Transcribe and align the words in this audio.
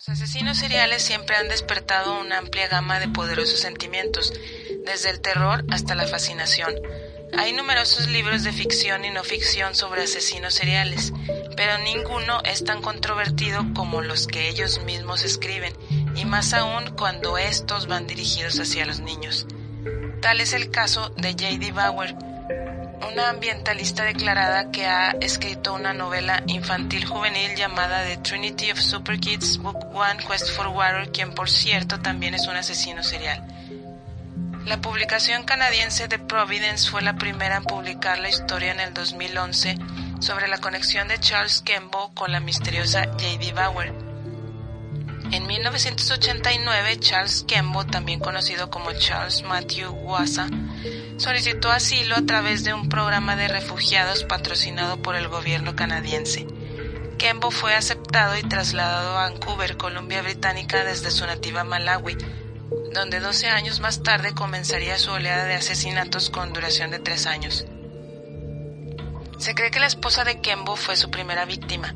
Los 0.00 0.08
asesinos 0.18 0.56
seriales 0.56 1.02
siempre 1.02 1.36
han 1.36 1.48
despertado 1.48 2.18
una 2.18 2.38
amplia 2.38 2.68
gama 2.68 2.98
de 2.98 3.08
poderosos 3.08 3.60
sentimientos, 3.60 4.32
desde 4.86 5.10
el 5.10 5.20
terror 5.20 5.62
hasta 5.70 5.94
la 5.94 6.06
fascinación. 6.06 6.72
Hay 7.36 7.52
numerosos 7.52 8.08
libros 8.08 8.42
de 8.42 8.50
ficción 8.50 9.04
y 9.04 9.10
no 9.10 9.22
ficción 9.24 9.74
sobre 9.74 10.04
asesinos 10.04 10.54
seriales, 10.54 11.12
pero 11.54 11.76
ninguno 11.84 12.40
es 12.44 12.64
tan 12.64 12.80
controvertido 12.80 13.62
como 13.74 14.00
los 14.00 14.26
que 14.26 14.48
ellos 14.48 14.82
mismos 14.84 15.22
escriben, 15.22 15.74
y 16.16 16.24
más 16.24 16.54
aún 16.54 16.96
cuando 16.96 17.36
estos 17.36 17.86
van 17.86 18.06
dirigidos 18.06 18.58
hacia 18.58 18.86
los 18.86 19.00
niños. 19.00 19.46
Tal 20.22 20.40
es 20.40 20.54
el 20.54 20.70
caso 20.70 21.10
de 21.18 21.32
J.D. 21.32 21.72
Bauer, 21.72 22.16
una 23.08 23.28
ambientalista 23.28 24.04
declarada 24.04 24.70
que 24.70 24.86
ha 24.86 25.10
escrito 25.20 25.74
una 25.74 25.92
novela 25.92 26.42
infantil 26.46 27.06
juvenil 27.06 27.54
llamada 27.56 28.04
The 28.04 28.18
Trinity 28.18 28.70
of 28.70 28.78
Super 28.78 29.18
Kids 29.18 29.58
Book 29.58 29.78
One 29.94 30.22
Quest 30.26 30.50
for 30.50 30.68
Water, 30.68 31.10
quien 31.10 31.34
por 31.34 31.48
cierto 31.48 32.00
también 32.00 32.34
es 32.34 32.46
un 32.46 32.56
asesino 32.56 33.02
serial. 33.02 33.44
La 34.66 34.80
publicación 34.80 35.44
canadiense 35.44 36.06
de 36.08 36.18
Providence 36.18 36.90
fue 36.90 37.02
la 37.02 37.16
primera 37.16 37.56
en 37.56 37.64
publicar 37.64 38.18
la 38.18 38.28
historia 38.28 38.72
en 38.72 38.80
el 38.80 38.92
2011 38.92 39.76
sobre 40.20 40.48
la 40.48 40.58
conexión 40.58 41.08
de 41.08 41.18
Charles 41.18 41.62
Kembo 41.62 42.12
con 42.14 42.30
la 42.30 42.40
misteriosa 42.40 43.04
J.D. 43.04 43.52
Bauer. 43.54 43.92
En 45.32 45.46
1989, 45.46 46.98
Charles 46.98 47.44
Kembo, 47.46 47.86
también 47.86 48.18
conocido 48.18 48.68
como 48.68 48.92
Charles 48.92 49.44
Matthew 49.44 49.92
Wassa, 49.92 50.48
solicitó 51.18 51.70
asilo 51.70 52.16
a 52.16 52.26
través 52.26 52.64
de 52.64 52.74
un 52.74 52.88
programa 52.88 53.36
de 53.36 53.46
refugiados 53.46 54.24
patrocinado 54.24 55.00
por 55.02 55.14
el 55.14 55.28
gobierno 55.28 55.76
canadiense. 55.76 56.48
Kembo 57.16 57.52
fue 57.52 57.76
aceptado 57.76 58.36
y 58.38 58.42
trasladado 58.42 59.16
a 59.16 59.28
Vancouver, 59.28 59.76
Columbia 59.76 60.20
Británica, 60.22 60.82
desde 60.82 61.12
su 61.12 61.24
nativa 61.26 61.62
Malawi, 61.62 62.16
donde 62.92 63.20
12 63.20 63.50
años 63.50 63.78
más 63.78 64.02
tarde 64.02 64.34
comenzaría 64.34 64.98
su 64.98 65.12
oleada 65.12 65.44
de 65.44 65.54
asesinatos 65.54 66.30
con 66.30 66.52
duración 66.52 66.90
de 66.90 66.98
tres 66.98 67.26
años. 67.26 67.66
Se 69.38 69.54
cree 69.54 69.70
que 69.70 69.78
la 69.78 69.86
esposa 69.86 70.24
de 70.24 70.40
Kembo 70.40 70.74
fue 70.74 70.96
su 70.96 71.08
primera 71.08 71.44
víctima, 71.44 71.94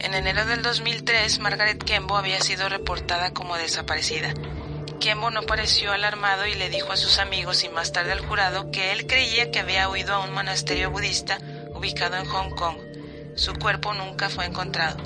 en 0.00 0.14
enero 0.14 0.44
del 0.46 0.62
2003, 0.62 1.38
Margaret 1.40 1.82
Kembo 1.82 2.16
había 2.16 2.40
sido 2.40 2.68
reportada 2.68 3.32
como 3.32 3.56
desaparecida. 3.56 4.34
Kembo 5.00 5.30
no 5.30 5.42
pareció 5.42 5.92
alarmado 5.92 6.46
y 6.46 6.54
le 6.54 6.70
dijo 6.70 6.92
a 6.92 6.96
sus 6.96 7.18
amigos 7.18 7.64
y 7.64 7.68
más 7.68 7.92
tarde 7.92 8.12
al 8.12 8.26
jurado 8.26 8.70
que 8.70 8.92
él 8.92 9.06
creía 9.06 9.50
que 9.50 9.60
había 9.60 9.88
huido 9.88 10.14
a 10.14 10.20
un 10.20 10.32
monasterio 10.32 10.90
budista 10.90 11.38
ubicado 11.74 12.16
en 12.16 12.26
Hong 12.26 12.50
Kong. 12.50 12.76
Su 13.36 13.54
cuerpo 13.54 13.92
nunca 13.92 14.30
fue 14.30 14.46
encontrado. 14.46 14.96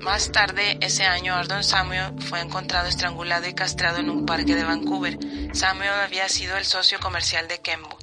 Más 0.00 0.32
tarde, 0.32 0.78
ese 0.80 1.04
año, 1.04 1.34
Ardon 1.34 1.62
Samuel 1.62 2.20
fue 2.20 2.40
encontrado 2.40 2.88
estrangulado 2.88 3.48
y 3.48 3.54
castrado 3.54 3.98
en 3.98 4.10
un 4.10 4.26
parque 4.26 4.56
de 4.56 4.64
Vancouver. 4.64 5.18
Samuel 5.52 5.90
había 5.90 6.28
sido 6.28 6.56
el 6.56 6.64
socio 6.64 6.98
comercial 6.98 7.46
de 7.48 7.60
Kembo. 7.60 7.96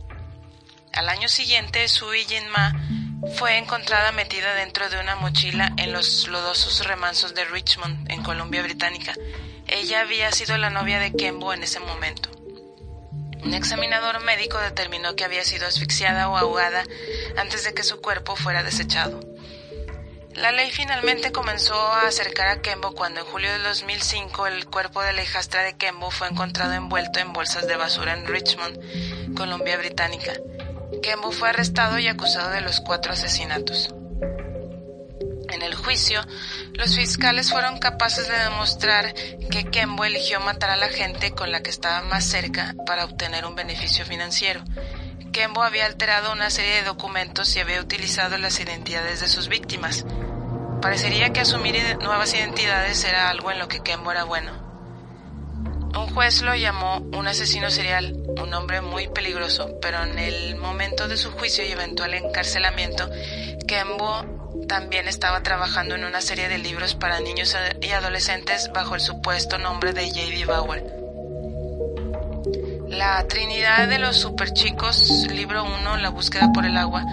Al 0.93 1.09
año 1.09 1.27
siguiente, 1.27 1.87
Sui 1.87 2.23
Jin 2.25 2.47
Ma 2.49 2.73
fue 3.27 3.57
encontrada 3.57 4.11
metida 4.11 4.53
dentro 4.55 4.89
de 4.89 4.99
una 4.99 5.15
mochila 5.15 5.73
en 5.77 5.91
los 5.91 6.27
lodosos 6.27 6.85
remansos 6.85 7.35
de 7.35 7.45
Richmond, 7.45 8.09
en 8.09 8.23
Columbia 8.23 8.63
Británica. 8.63 9.13
Ella 9.67 10.01
había 10.01 10.31
sido 10.31 10.57
la 10.57 10.69
novia 10.69 10.99
de 10.99 11.11
Kembo 11.13 11.53
en 11.53 11.63
ese 11.63 11.79
momento. 11.79 12.29
Un 13.43 13.53
examinador 13.53 14.21
médico 14.23 14.57
determinó 14.59 15.15
que 15.15 15.23
había 15.23 15.43
sido 15.43 15.67
asfixiada 15.67 16.29
o 16.29 16.37
ahogada 16.37 16.83
antes 17.37 17.63
de 17.63 17.73
que 17.73 17.83
su 17.83 18.01
cuerpo 18.01 18.35
fuera 18.35 18.63
desechado. 18.63 19.19
La 20.35 20.51
ley 20.51 20.71
finalmente 20.71 21.31
comenzó 21.31 21.75
a 21.75 22.07
acercar 22.07 22.47
a 22.47 22.61
Kembo 22.61 22.93
cuando 22.93 23.19
en 23.19 23.25
julio 23.25 23.51
de 23.51 23.59
2005 23.59 24.47
el 24.47 24.65
cuerpo 24.67 25.01
de 25.01 25.11
la 25.13 25.23
hijastra 25.23 25.63
de 25.63 25.75
Kembo 25.75 26.11
fue 26.11 26.27
encontrado 26.27 26.73
envuelto 26.73 27.19
en 27.19 27.33
bolsas 27.33 27.67
de 27.67 27.75
basura 27.75 28.13
en 28.13 28.25
Richmond, 28.25 29.35
Columbia 29.35 29.77
Británica. 29.77 30.33
Kembo 31.01 31.31
fue 31.31 31.49
arrestado 31.49 31.97
y 31.99 32.07
acusado 32.07 32.51
de 32.51 32.61
los 32.61 32.81
cuatro 32.81 33.13
asesinatos. 33.13 33.89
En 35.49 35.61
el 35.61 35.73
juicio, 35.73 36.21
los 36.73 36.95
fiscales 36.95 37.51
fueron 37.51 37.79
capaces 37.79 38.27
de 38.27 38.37
demostrar 38.37 39.13
que 39.49 39.65
Kembo 39.65 40.05
eligió 40.05 40.39
matar 40.39 40.69
a 40.69 40.77
la 40.77 40.89
gente 40.89 41.31
con 41.31 41.51
la 41.51 41.61
que 41.61 41.69
estaba 41.69 42.01
más 42.03 42.25
cerca 42.25 42.75
para 42.85 43.05
obtener 43.05 43.45
un 43.45 43.55
beneficio 43.55 44.05
financiero. 44.05 44.63
Kembo 45.31 45.63
había 45.63 45.85
alterado 45.85 46.31
una 46.31 46.49
serie 46.49 46.75
de 46.75 46.83
documentos 46.83 47.55
y 47.55 47.59
había 47.59 47.81
utilizado 47.81 48.37
las 48.37 48.59
identidades 48.59 49.21
de 49.21 49.27
sus 49.27 49.47
víctimas. 49.47 50.05
Parecería 50.81 51.33
que 51.33 51.41
asumir 51.41 51.75
nuevas 51.99 52.33
identidades 52.33 53.03
era 53.03 53.29
algo 53.29 53.51
en 53.51 53.59
lo 53.59 53.67
que 53.67 53.81
Kembo 53.81 54.11
era 54.11 54.23
bueno. 54.23 54.51
Un 55.97 56.13
juez 56.13 56.41
lo 56.41 56.55
llamó 56.55 56.97
un 57.13 57.27
asesino 57.27 57.69
serial, 57.71 58.18
un 58.37 58.53
hombre 58.53 58.81
muy 58.81 59.07
peligroso, 59.07 59.77
pero 59.81 60.03
en 60.03 60.19
el 60.19 60.55
momento 60.55 61.07
de 61.07 61.17
su 61.17 61.31
juicio 61.31 61.65
y 61.65 61.71
eventual 61.71 62.13
encarcelamiento, 62.13 63.09
Kembo 63.67 64.39
también 64.67 65.07
estaba 65.07 65.41
trabajando 65.41 65.95
en 65.95 66.05
una 66.05 66.21
serie 66.21 66.47
de 66.47 66.57
libros 66.57 66.95
para 66.95 67.19
niños 67.19 67.55
y 67.81 67.91
adolescentes 67.91 68.71
bajo 68.73 68.95
el 68.95 69.01
supuesto 69.01 69.57
nombre 69.57 69.93
de 69.93 70.07
J.D. 70.07 70.45
Bauer. 70.45 70.83
La 72.87 73.25
Trinidad 73.27 73.87
de 73.87 73.99
los 73.99 74.17
Superchicos, 74.17 75.27
libro 75.31 75.63
1, 75.63 75.97
La 75.97 76.09
búsqueda 76.09 76.51
por 76.53 76.65
el 76.65 76.75
agua, 76.77 77.05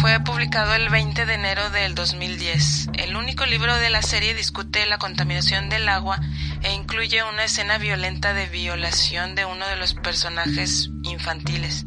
fue 0.00 0.20
publicado 0.20 0.74
el 0.74 0.88
20 0.88 1.26
de 1.26 1.34
enero 1.34 1.70
del 1.70 1.94
2010. 1.94 2.90
El 2.94 3.16
único 3.16 3.46
libro 3.46 3.74
de 3.76 3.90
la 3.90 4.02
serie 4.02 4.34
discute 4.34 4.84
la 4.86 4.98
contaminación 4.98 5.68
del 5.68 5.88
agua 5.88 6.20
e 6.62 6.72
incluye 6.72 7.22
una 7.22 7.44
escena 7.44 7.78
violenta 7.78 8.34
de 8.34 8.46
violación 8.46 9.34
de 9.34 9.44
uno 9.44 9.66
de 9.66 9.76
los 9.76 9.94
personajes 9.94 10.90
infantiles. 11.02 11.86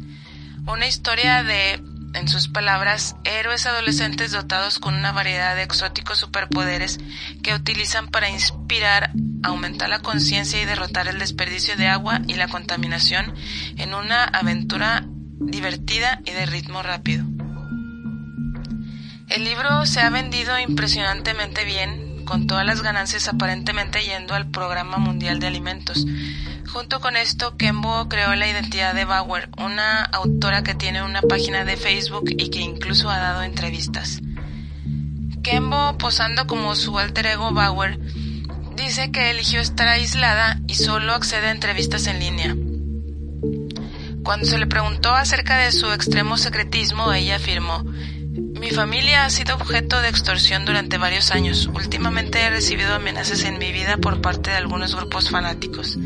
Una 0.66 0.86
historia 0.86 1.42
de, 1.42 1.82
en 2.14 2.28
sus 2.28 2.48
palabras, 2.48 3.16
héroes 3.24 3.66
adolescentes 3.66 4.32
dotados 4.32 4.78
con 4.78 4.94
una 4.94 5.12
variedad 5.12 5.54
de 5.54 5.62
exóticos 5.62 6.18
superpoderes 6.18 6.98
que 7.42 7.54
utilizan 7.54 8.08
para 8.08 8.30
inspirar, 8.30 9.12
aumentar 9.42 9.88
la 9.88 10.00
conciencia 10.00 10.60
y 10.60 10.64
derrotar 10.64 11.06
el 11.06 11.18
desperdicio 11.18 11.76
de 11.76 11.88
agua 11.88 12.20
y 12.26 12.34
la 12.34 12.48
contaminación 12.48 13.34
en 13.76 13.94
una 13.94 14.24
aventura 14.24 15.04
divertida 15.38 16.20
y 16.24 16.32
de 16.32 16.46
ritmo 16.46 16.82
rápido. 16.82 17.24
El 19.30 19.44
libro 19.44 19.86
se 19.86 20.00
ha 20.00 20.10
vendido 20.10 20.58
impresionantemente 20.58 21.64
bien, 21.64 22.24
con 22.24 22.48
todas 22.48 22.66
las 22.66 22.82
ganancias 22.82 23.28
aparentemente 23.28 24.02
yendo 24.02 24.34
al 24.34 24.50
Programa 24.50 24.98
Mundial 24.98 25.38
de 25.38 25.46
Alimentos. 25.46 26.04
Junto 26.72 27.00
con 27.00 27.16
esto, 27.16 27.56
Kembo 27.56 28.08
creó 28.08 28.34
la 28.34 28.48
identidad 28.48 28.92
de 28.92 29.04
Bauer, 29.04 29.48
una 29.56 30.02
autora 30.02 30.64
que 30.64 30.74
tiene 30.74 31.04
una 31.04 31.22
página 31.22 31.64
de 31.64 31.76
Facebook 31.76 32.24
y 32.28 32.50
que 32.50 32.58
incluso 32.58 33.08
ha 33.08 33.18
dado 33.18 33.44
entrevistas. 33.44 34.20
Kembo, 35.44 35.96
posando 35.96 36.48
como 36.48 36.74
su 36.74 36.98
alter 36.98 37.26
ego 37.26 37.52
Bauer, 37.52 38.00
dice 38.74 39.12
que 39.12 39.30
eligió 39.30 39.60
estar 39.60 39.86
aislada 39.86 40.60
y 40.66 40.74
solo 40.74 41.14
accede 41.14 41.46
a 41.46 41.52
entrevistas 41.52 42.08
en 42.08 42.18
línea. 42.18 42.56
Cuando 44.24 44.46
se 44.46 44.58
le 44.58 44.66
preguntó 44.66 45.14
acerca 45.14 45.56
de 45.58 45.70
su 45.70 45.92
extremo 45.92 46.36
secretismo, 46.36 47.12
ella 47.12 47.36
afirmó, 47.36 47.84
mi 48.60 48.70
familia 48.70 49.24
ha 49.24 49.30
sido 49.30 49.54
objeto 49.54 50.02
de 50.02 50.10
extorsión 50.10 50.66
durante 50.66 50.98
varios 50.98 51.30
años. 51.30 51.70
Últimamente 51.72 52.42
he 52.42 52.50
recibido 52.50 52.94
amenazas 52.94 53.44
en 53.44 53.58
mi 53.58 53.72
vida 53.72 53.96
por 53.96 54.20
parte 54.20 54.50
de 54.50 54.58
algunos 54.58 54.94
grupos 54.94 55.30
fanáticos. 55.30 55.96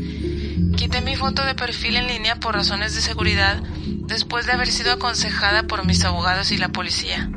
Quité 0.77 1.01
mi 1.01 1.17
foto 1.17 1.43
de 1.43 1.53
perfil 1.53 1.97
en 1.97 2.07
línea 2.07 2.37
por 2.37 2.55
razones 2.55 2.95
de 2.95 3.01
seguridad 3.01 3.61
después 4.07 4.45
de 4.45 4.53
haber 4.53 4.69
sido 4.69 4.93
aconsejada 4.93 5.63
por 5.63 5.85
mis 5.85 6.05
abogados 6.05 6.51
y 6.51 6.57
la 6.57 6.69
policía. 6.69 7.29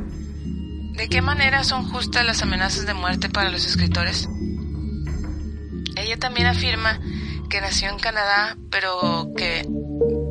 ¿De 0.92 1.08
qué 1.08 1.20
manera 1.20 1.64
son 1.64 1.84
justas 1.84 2.24
las 2.24 2.42
amenazas 2.42 2.86
de 2.86 2.94
muerte 2.94 3.28
para 3.28 3.50
los 3.50 3.66
escritores? 3.66 4.28
Ella 5.96 6.16
también 6.16 6.46
afirma 6.46 7.00
que 7.50 7.60
nació 7.60 7.90
en 7.90 7.98
Canadá, 7.98 8.56
pero 8.70 9.32
que 9.36 9.66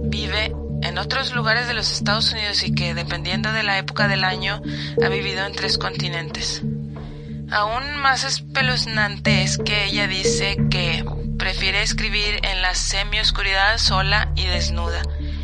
vive 0.06 0.56
en 0.82 0.98
otros 0.98 1.34
lugares 1.34 1.68
de 1.68 1.74
los 1.74 1.92
Estados 1.92 2.32
Unidos 2.32 2.64
y 2.64 2.74
que, 2.74 2.94
dependiendo 2.94 3.52
de 3.52 3.64
la 3.64 3.78
época 3.78 4.08
del 4.08 4.24
año, 4.24 4.62
ha 5.04 5.10
vivido 5.10 5.46
en 5.46 5.54
tres 5.54 5.78
continentes. 5.78 6.62
Aún 7.50 7.98
más 7.98 8.24
espeluznante 8.24 9.44
es 9.44 9.58
que 9.58 9.86
ella 9.86 10.08
dice 10.08 10.58
que 10.70 11.06
prefiere 11.38 11.82
escribir 11.82 12.40
en 12.44 12.62
la 12.62 12.76
semioscuridad 12.76 13.78
sola 13.78 14.32
y 14.36 14.46
desnuda. 14.46 15.02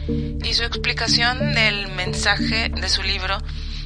Y 0.08 0.54
su 0.54 0.64
explicación 0.64 1.54
del 1.54 1.88
mensaje 1.90 2.70
de 2.70 2.90
su 2.90 3.04
libro 3.04 3.38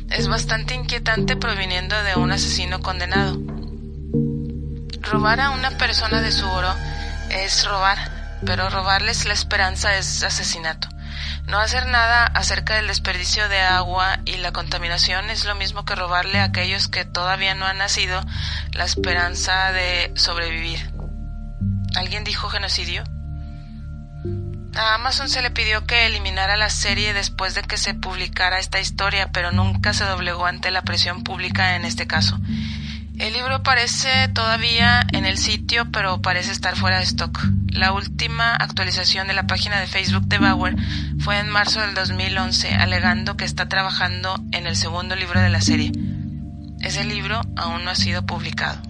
es 0.10 0.28
bastante 0.28 0.74
inquietante 0.74 1.36
proviniendo 1.36 2.02
de 2.04 2.16
un 2.16 2.32
asesino 2.32 2.80
condenado. 2.80 3.40
Robar 5.02 5.40
a 5.40 5.52
una 5.52 5.78
persona 5.78 6.22
de 6.22 6.32
su 6.32 6.48
oro 6.48 6.74
es 7.30 7.66
robar, 7.66 8.40
pero 8.46 8.70
robarles 8.70 9.26
la 9.26 9.34
esperanza 9.34 9.98
es 9.98 10.24
asesinato. 10.24 10.88
No 11.48 11.60
hacer 11.60 11.86
nada 11.86 12.26
acerca 12.26 12.76
del 12.76 12.88
desperdicio 12.88 13.48
de 13.48 13.62
agua 13.62 14.20
y 14.26 14.36
la 14.36 14.52
contaminación 14.52 15.30
es 15.30 15.46
lo 15.46 15.56
mismo 15.56 15.86
que 15.86 15.96
robarle 15.96 16.40
a 16.40 16.44
aquellos 16.44 16.90
que 16.90 17.06
todavía 17.06 17.56
no 17.56 17.66
han 17.66 17.78
nacido 17.78 18.22
la 18.74 18.84
esperanza 18.84 19.72
de 19.72 20.12
sobrevivir. 20.18 20.92
¿Alguien 21.96 22.26
dijo 22.26 22.50
genocidio? 22.50 23.06
A 24.76 24.96
Amazon 24.96 25.30
se 25.30 25.42
le 25.42 25.50
pidió 25.50 25.88
que 25.88 26.06
eliminara 26.06 26.58
la 26.58 26.70
serie 26.70 27.14
después 27.14 27.56
de 27.56 27.64
que 27.64 27.78
se 27.78 27.94
publicara 27.94 28.60
esta 28.60 28.82
historia, 28.82 29.32
pero 29.32 29.54
nunca 29.54 29.94
se 29.94 30.04
doblegó 30.04 30.46
ante 30.46 30.70
la 30.70 30.82
presión 30.82 31.24
pública 31.24 31.78
en 31.78 31.86
este 31.86 32.08
caso. 32.08 32.38
El 33.18 33.34
libro 33.34 33.56
aparece 33.56 34.28
todavía 34.28 35.02
en 35.12 35.26
el 35.26 35.40
sitio, 35.40 35.92
pero 35.92 36.22
parece 36.22 36.52
estar 36.52 36.76
fuera 36.76 36.98
de 36.98 37.04
stock. 37.04 37.40
La 37.72 37.92
última 37.92 38.54
actualización 38.54 39.28
de 39.28 39.34
la 39.34 39.48
página 39.48 39.80
de 39.80 39.88
Facebook 39.88 40.28
de 40.28 40.38
Bauer 40.38 40.76
fue 41.20 41.40
en 41.40 41.50
marzo 41.50 41.82
del 41.82 41.96
2011, 41.96 42.76
alegando 42.76 43.36
que 43.36 43.46
está 43.46 43.68
trabajando 43.68 44.36
en 44.52 44.68
el 44.68 44.76
segundo 44.76 45.16
libro 45.16 45.42
de 45.42 45.50
la 45.50 45.62
serie. 45.62 45.92
Ese 46.82 47.06
libro 47.06 47.42
aún 47.56 47.86
no 47.86 47.90
ha 47.90 47.96
sido 47.96 48.24
publicado. 48.24 48.87